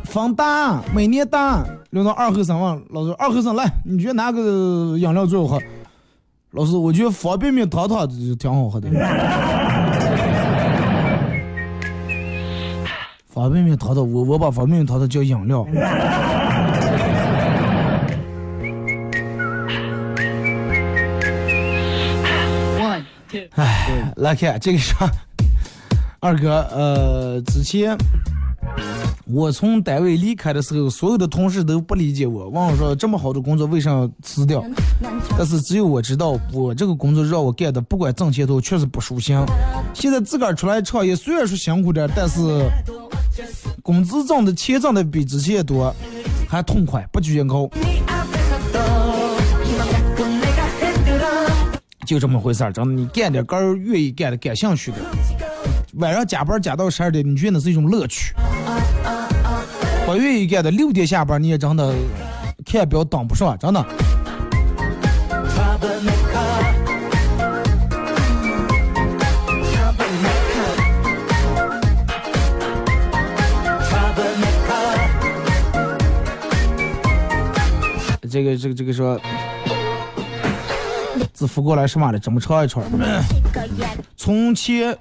[0.05, 5.59] 方大、美年丹，轮到二后生问老师：“二后生来，你觉得哪个饮料最好喝？”
[6.53, 8.07] 老师，我觉得方便面糖糖
[8.39, 8.91] 挺好喝的。
[13.27, 15.67] 方便面糖糖，我我把方便面糖糖叫饮料。
[24.21, 25.11] 来看这个啥？
[26.21, 27.97] 二哥，呃，之前
[29.25, 34.63] 我从单位离开的时候，所有的同事都不理解我，问我说这么好的工作为啥要辞掉？
[35.39, 39.39] 但是只有我知道，我这个工作让我干的不管挣钱多，确实不舒心。
[39.95, 42.41] 现在自个儿出来创业，虽然说辛苦点，但是
[43.83, 45.95] 工资挣的钱挣的比之前多，
[46.47, 47.67] 还痛快，不觉高。
[52.11, 54.97] 就这么回事儿，真的，你干点儿愿意干的、感兴趣的。
[55.99, 58.35] 晚上加班加到十二点，你觉得那是一种乐趣？
[60.05, 61.95] 不愿意干的，六点下班你也真的
[62.67, 63.87] 看表等不上，真的。
[78.29, 79.17] 这个这个这个说，
[81.41, 82.19] 字扶过来是嘛的？
[82.19, 83.25] 这么长一串儿，
[84.15, 84.95] 从前。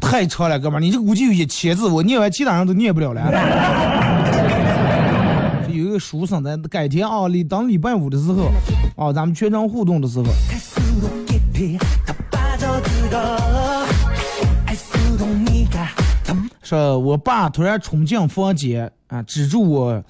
[0.00, 3.20] 太长了，哥们儿，你这估计有一千字，我念完其他人都念不了了。
[5.68, 8.48] 有一个书生在改天啊，礼当礼拜五的时候，
[8.94, 10.26] 啊，咱们全程互动的时候，
[16.62, 20.00] 说我爸突然冲进房间啊，指住我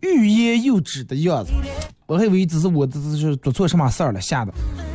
[0.00, 1.50] 欲言又止的样子，
[2.06, 4.52] 我还以为只是我这是做错什么事儿了，吓的。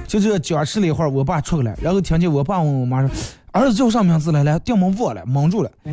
[0.07, 3.09] 就这僵持了一会儿，我爸出来，然后听见我爸问我妈说
[3.51, 5.69] ：“儿子叫啥名字来？”来，电门忘了，蒙住了。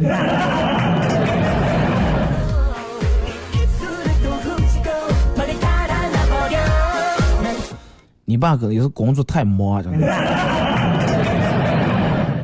[8.24, 10.06] 你爸可能也是工作太忙，真的。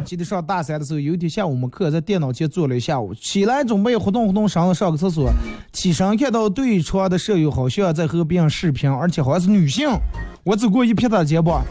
[0.05, 5.31] 记得上大三的时候，有一天下午我们课，在电脑前坐了一下午，起来准备活动活动身子，上个厕所，
[5.73, 9.89] 起身看到对床的舍友好像在和别人视频，而且好像是女性。
[10.45, 11.65] 我走过一拍他肩膀，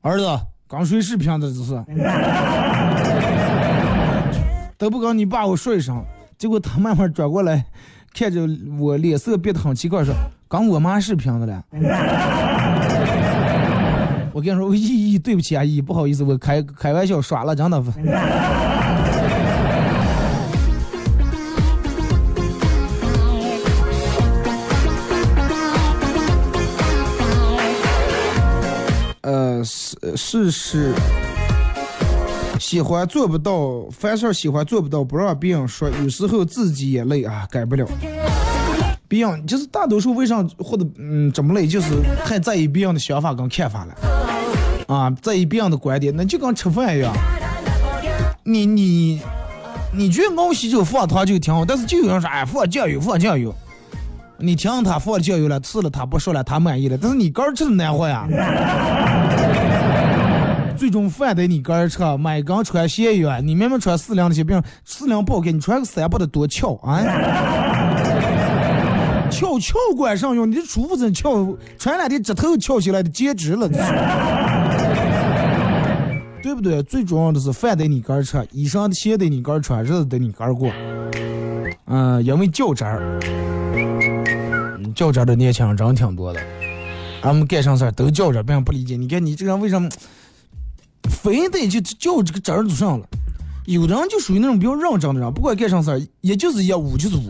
[0.00, 0.26] 儿子，
[0.66, 1.84] 刚睡视频的这是，
[4.76, 6.04] 都不跟你爸我说一声。
[6.36, 7.64] 结果他慢慢转过来，
[8.12, 8.40] 看着
[8.80, 10.12] 我，脸色变得很奇怪，说
[10.48, 11.62] ：“刚我妈视频的了。”
[14.34, 17.82] 我跟你说，姨姨，对不起啊，姨，不好意思，我开开玩笑耍了，真的。
[29.20, 30.94] 呃，是是是，
[32.58, 37.86] 喜欢做不到，凡事喜欢做不到，不让别人说，有时候自己也累啊，改不了。
[39.12, 41.88] 别人就是大多数为啥或者嗯这么累，就是
[42.24, 43.94] 太在意别人的想法跟看法了。
[44.86, 47.12] 啊，在意别人的观点，那就跟吃饭一样。
[48.42, 49.20] 你你
[49.94, 53.54] 你觉得熬喜酒放糖就挺好，但是就有人说哎放酱油放酱油，
[54.38, 58.26] 你听他放酱油了，吃了他不说了，他满意了，但是你个人吃的难活呀。
[60.74, 66.98] 最终饭得你个人吃，买钢穿鞋一样，你明明穿四两的鞋，别人四两不好看，你穿个三八的多翘啊！
[69.32, 73.68] 翘翘管上用，你这舒服真翘，穿两天指头翘起来的简直了。
[76.42, 76.82] 对不对？
[76.82, 80.70] 最重要的是饭得你个儿吃，衣裳鞋得你个儿穿，日子得你个儿过。
[81.86, 83.18] 嗯，因为较真儿，
[84.94, 86.40] 较真儿的年轻人真挺多的。
[87.22, 88.96] 俺们干上事儿都较真儿，别人不理解。
[88.96, 89.88] 你看你这人为什么
[91.08, 93.06] 非得就较这个真儿就上了？
[93.66, 97.28] 有的人就属于那种比较认真的人，不管干上事儿，也就是一五就是五，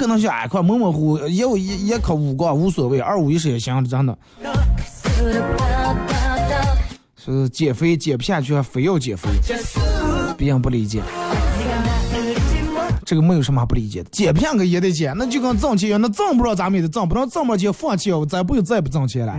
[0.00, 4.16] 可能想哎，快模模糊糊，也有也也考五个无所谓，二五一十也行，真的。
[7.22, 9.28] 是减肥减不下去，还非要减肥，
[10.38, 11.02] 别人不理解。
[13.04, 19.34] 这个没有什么不理解的，减不下去也得减，那就跟挣钱一样，那挣不着咱们也得挣，不能挣不着钱放弃，咱不就再也不挣钱了。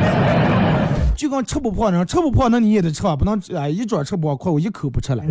[1.14, 5.22] 就跟吃不胖人，吃不胖那你也得吃，不能哎一桌吃不饱，快我一口不吃了。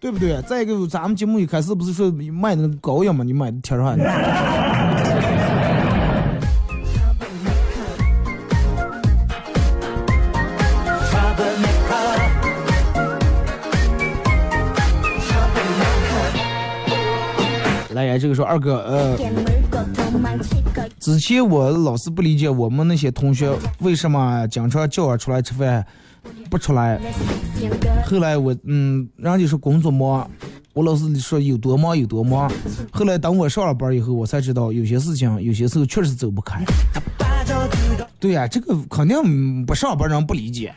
[0.00, 0.40] 对不对？
[0.42, 3.22] 再一个，咱们节目一开始不是说卖那个膏药吗？
[3.22, 4.04] 你买的贴上的。
[17.92, 19.18] 来呀，这个时候二哥，呃，
[20.98, 25.84] 之前我老是不理解我们那些同学为什么经常叫我出来吃饭，
[26.48, 27.00] 不出来。
[28.04, 30.28] 后来我，嗯，人家说工作忙，
[30.72, 32.50] 我老是说有多忙有多忙。
[32.90, 36.64] 后来等我上了班以后，我才知道有些事情有些时候确实走不开。
[38.18, 40.74] 对呀、这个肯定不上班人不理解。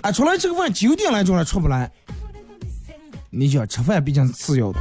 [0.00, 1.90] 啊，出来吃个饭九点来钟了出不来，
[3.28, 4.78] 你想吃饭毕竟是次要的，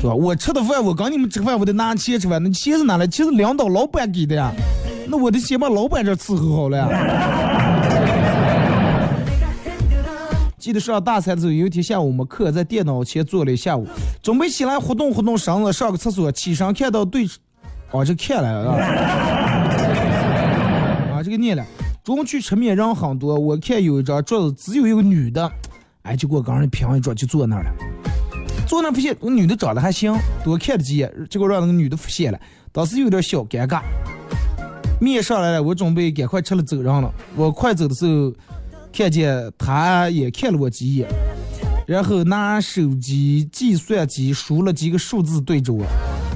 [0.00, 0.14] 是吧？
[0.14, 3.06] 我吃的饭，我跟你们吃饭，我得拿钱吃饭，那钱是哪来？
[3.06, 4.52] 钱是领导老板给的呀，
[5.06, 7.55] 那我得先把老板这伺候好了呀。
[10.66, 13.86] 记得上大三的时候，有一天下午我们课在电脑前坐了一下午，
[14.20, 17.24] 准备起来活动活动身子，上个厕所，起身看到对，
[17.92, 18.72] 哦，这看了
[21.14, 21.64] 啊，这个念了。
[22.02, 25.48] 中午去吃面人很多，我看有一张桌子只有一个女的，
[26.02, 27.70] 哎，就给我刚人平一桌就坐那儿了。
[28.66, 30.12] 坐那儿发现那女的长得还行，
[30.42, 32.40] 多看了几眼，结果让那个女的发现了，
[32.72, 33.80] 当时有点小尴尬。
[35.00, 37.08] 面上来了，我准备赶快吃了走人了。
[37.36, 38.32] 我快走的时候，
[38.96, 41.06] 看见他也看了我几眼，
[41.86, 45.84] 然后拿手机计算机输了几个数字对着我，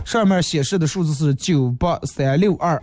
[0.05, 2.79] 上面显示的数字是九八三六二。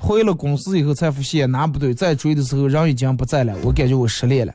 [0.00, 4.54] 回了公司以后才发现拿不对，再追的时候人已经不在了，我感觉我失恋了。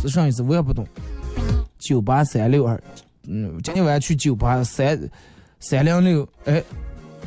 [0.00, 0.86] 是上意思我也不懂，
[1.78, 2.82] 九八三六二，
[3.26, 4.98] 嗯，今天晚上去九八三
[5.60, 6.62] 三零六，哎，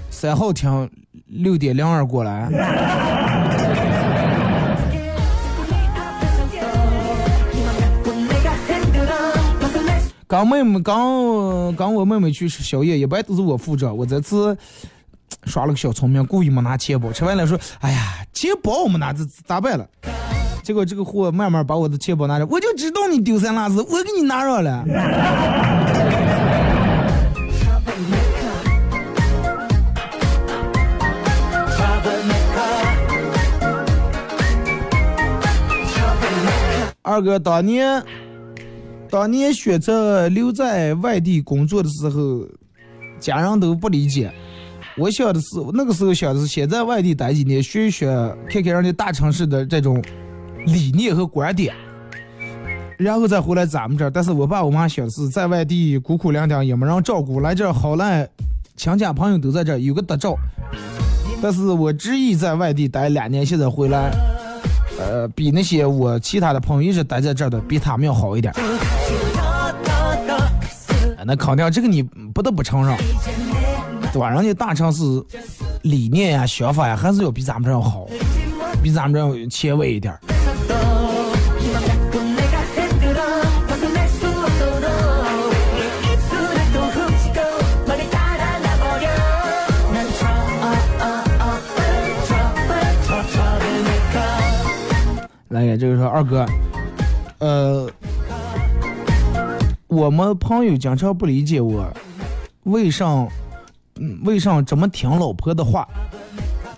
[0.10, 0.90] 三号厅
[1.28, 2.50] 六点零二过来。
[10.28, 13.94] 刚妹妹刚刚我妹妹去吃宵夜，一般都是我负责。
[13.94, 14.58] 我这次
[15.44, 17.12] 耍了个小聪明，故意没拿钱包。
[17.12, 19.86] 吃完了说：“哎呀，钱包我没拿，着咋办了？”
[20.64, 24.86] 结果这个货慢慢把我的钱包拿着，我就知道你丢三落四，我给你拿上了。
[37.02, 38.04] 二哥当年。
[39.10, 42.48] 当年选择留在外地工作的时候，
[43.20, 44.32] 家人都不理解。
[44.98, 48.08] 我想的是，那个时候想的是先在外地待几年，学一学，
[48.50, 50.02] 看看人家大城市的这种
[50.66, 51.76] 理念和观点，
[52.98, 54.10] 然后再回来咱们这儿。
[54.10, 58.26] 但是我爸我妈想的是，在外地孤苦伶仃也没人照顾，来这儿好赖，
[58.78, 60.38] 亲家朋友都在这儿，有个得照。
[61.42, 64.10] 但是我执意在外地待两年，现在回来，
[65.02, 68.54] 呃，比那些我其他的朋友一直待在这儿的，比他们要好一点。
[71.26, 72.02] 那肯定，这个你
[72.34, 72.96] 不得不承认，
[74.12, 74.30] 对吧？
[74.30, 75.04] 人家大城市
[75.84, 78.08] 理念呀、想法呀，还是要比咱们这儿要好，
[78.82, 80.18] 比咱们这儿要前卫一点
[95.62, 96.44] 来呀，这个说二哥，
[97.38, 97.88] 呃。
[99.88, 101.86] 我们朋友经常不理解我，
[102.64, 103.06] 为啥，
[104.00, 105.86] 嗯，为啥这么听老婆的话？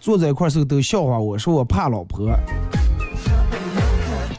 [0.01, 2.27] 坐在一块儿时候都笑话我说我怕老婆。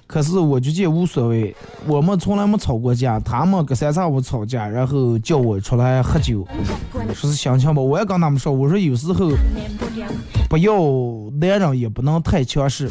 [0.09, 1.55] 可是我就觉无所谓，
[1.86, 6.47] 我们从来没吵过架，他们隔三差五吵架，然后叫我出来喝酒，
[7.14, 7.80] 说是相亲吧。
[7.80, 9.30] 我也跟他们说，我说有时候
[10.55, 10.72] 不要
[11.40, 12.88] 男人也不能太强势。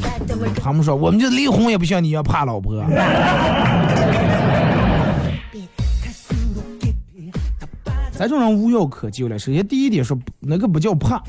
[0.62, 2.84] 他们说我们就离婚也不像你一样怕老婆。
[8.12, 9.40] 咱这种人无药可救了。
[9.40, 11.24] 首先第一点说，那个不叫怕。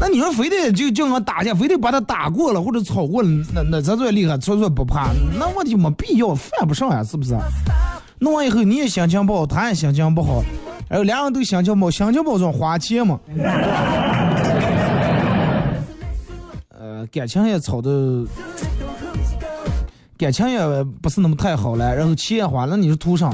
[0.00, 7.36] 那你说非得就叫俺打架，非得把他打过了或者吵过了，那那咱最厉害，说说不怕，那我就没必要，犯不上呀，是不是？
[8.18, 10.42] 弄完以后你也心情不好，他也心情不好，
[10.88, 13.20] 然后两个人都心情不好，心情不好总花钱嘛。
[17.06, 18.24] 感情也吵的
[20.18, 23.32] 感情也不是那么太好了，然后钱也花了，你是图啥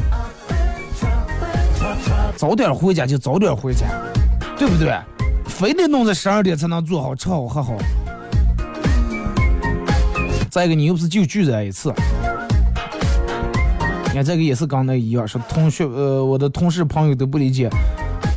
[2.37, 3.87] 早点回家就早点回家，
[4.59, 4.95] 对不对？
[5.47, 7.73] 非得弄在十二点才能做好吃好喝好。
[10.51, 11.93] 再一个，你又不是就聚在一次。
[14.05, 17.71] 你看这个也是刚那一样，说同学呃，我的同事朋友都不理解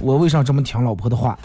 [0.01, 1.37] 我为啥这么听老婆的话。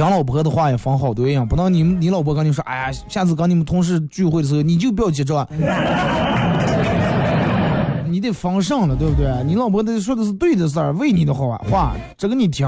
[0.00, 5.46] 听老婆的话也分好多样，不能你你老婆跟你说，哎呀，下次跟你们同事聚会的时候你就不要结账，
[8.08, 9.30] 你得防上了，对不对？
[9.44, 12.66] 你老婆的说的是对的事儿，为你的好啊话，这个你听。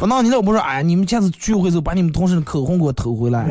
[0.00, 3.44] 不能你老婆说，哎，你们下次聚会的时候把你们同事的口红给我偷回来。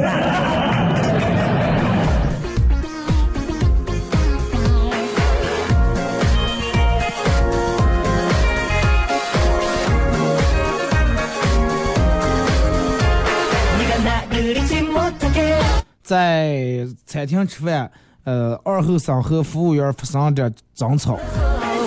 [16.12, 17.90] 在餐厅吃饭，
[18.26, 21.18] 呃，二后生和服务员发生了点争吵，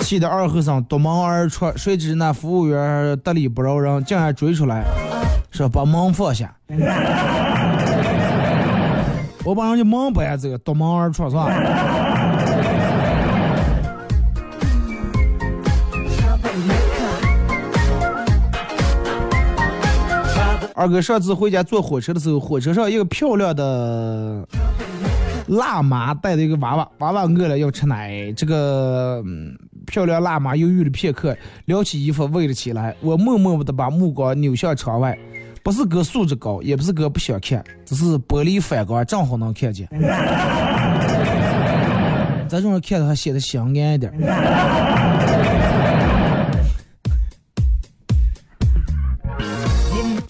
[0.01, 4.83] 气得二后生夺门而出，谁知那服务员得理不饶人，竟然追出来，
[5.51, 6.51] 说把门放下。
[9.45, 11.47] 我把人家门搬走，夺门而出是吧？
[20.77, 24.45] 二哥上次回家坐火车的时候，火车上一个漂亮的
[25.47, 28.29] 辣妈带着一个娃娃，娃娃饿了要吃奶。
[28.33, 29.23] 这个、
[29.87, 32.93] 漂亮辣妈犹豫了片刻，撩起衣服喂了起来。
[32.99, 35.17] 我默默的把目光扭向窗外，
[35.63, 39.87] 不是哥素质高，也不是哥不想看，只是玻璃反光正好能看见。
[42.49, 44.11] 咱这种看的还显得香艳一点。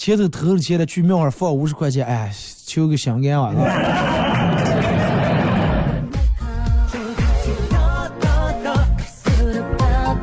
[0.05, 2.31] 前头投了钱了，去庙上放五十块钱，哎，
[2.67, 3.51] 求个香烟啊。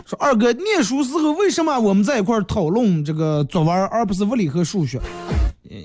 [0.06, 5.00] 说二哥，念书时候为什么我们在一块讨论这个作文，而不是物理和数学？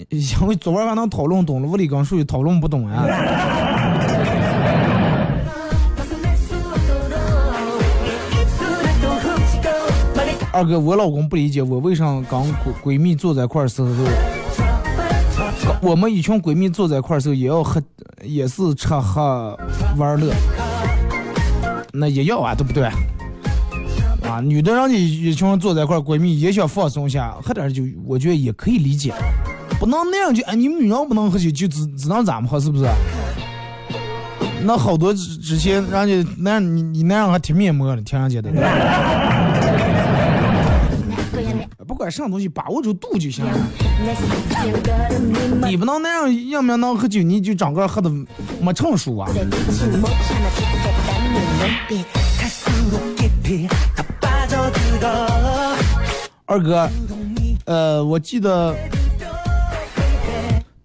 [0.10, 3.04] 因为作文还能讨论懂了，物理跟数学讨论不懂呀。
[10.58, 12.50] 二哥，我老公不理解我为啥跟闺
[12.84, 13.90] 闺蜜坐在一块儿时候，
[15.84, 17.80] 我们一群闺蜜坐在一块儿时候也要喝，
[18.24, 19.56] 也是吃喝
[19.98, 20.34] 玩乐，
[21.94, 22.86] 那也要啊，对不对？
[24.28, 29.14] 啊，女的让你一群人坐在一块儿，闺蜜也想放松一下，喝点儿酒，我觉得也可以理解，
[29.80, 32.88] 不能那样就哎，你们女人不能喝酒，就只只能咱们喝，是不是？
[34.64, 38.50] 那好多之前人家那样你你那样还贴面膜呢，听人家的。
[42.08, 43.52] 对吧不管什么东西，把握住度就行了。
[45.68, 48.10] 你不能那样，要么能喝酒，你就整个喝的
[48.62, 49.30] 没成熟啊。
[56.46, 56.90] 二哥，
[57.66, 58.74] 呃，我记得，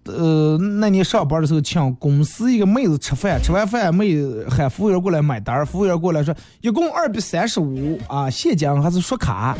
[0.07, 9.57] 呃，那年上班的时候，请公司一个妹子吃饭，吃完饭，妹子喊服务员过来买单，服务员过来说，一共二百三十五啊，现金还是刷卡？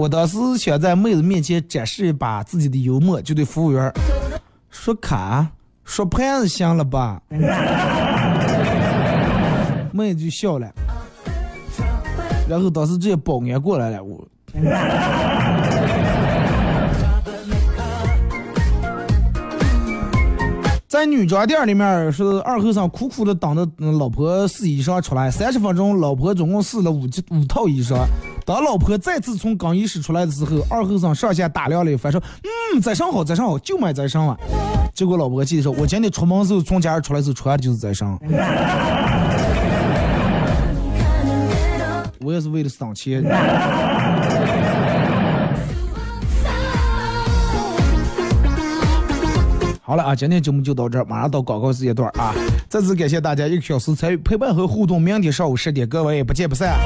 [0.00, 3.92] 我当时想在妹子面前展示一把自己的幽默，就对服务员
[4.70, 5.46] 说卡
[5.84, 7.20] 说盘子行了吧？
[9.92, 10.72] 妹子就笑了，
[12.48, 14.26] 然后当时这些保安过来了，我。
[20.88, 28.06] 在女装店里面，是二后生苦苦的等着老婆试衣裳出来，三十分钟，老婆总共试了五件五套衣裳。
[28.50, 32.20] 当老婆再次从更衣室出来的时候，二后生上下打量了一番，说
[32.74, 34.36] ：“嗯，再上好，再上好，就买再上了。”
[34.92, 38.18] 结果老婆记得说：“我今天出门时候从家里出来时候穿的就是再上。”
[42.22, 43.22] 我也是为了省钱。
[49.80, 52.34] 好了啊，今天节目就到这儿，马上到广告时间段啊！
[52.68, 56.76] 再次感谢大家一个小时参与陪伴和互动，明天上午十点各位不见不散。